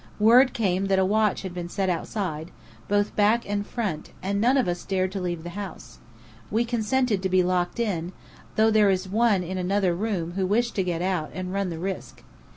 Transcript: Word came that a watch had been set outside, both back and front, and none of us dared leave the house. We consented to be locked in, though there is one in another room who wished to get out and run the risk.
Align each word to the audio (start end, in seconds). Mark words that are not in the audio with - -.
Word 0.19 0.53
came 0.55 0.87
that 0.87 0.97
a 0.97 1.05
watch 1.05 1.43
had 1.43 1.53
been 1.53 1.69
set 1.69 1.87
outside, 1.87 2.49
both 2.87 3.15
back 3.15 3.47
and 3.47 3.63
front, 3.67 4.09
and 4.23 4.41
none 4.41 4.57
of 4.57 4.67
us 4.67 4.83
dared 4.83 5.13
leave 5.13 5.43
the 5.43 5.51
house. 5.51 5.99
We 6.49 6.65
consented 6.65 7.21
to 7.21 7.29
be 7.29 7.43
locked 7.43 7.79
in, 7.79 8.11
though 8.55 8.71
there 8.71 8.89
is 8.89 9.07
one 9.07 9.43
in 9.43 9.59
another 9.59 9.93
room 9.93 10.31
who 10.31 10.47
wished 10.47 10.73
to 10.77 10.83
get 10.83 11.03
out 11.03 11.29
and 11.35 11.53
run 11.53 11.69
the 11.69 11.77
risk. 11.77 12.23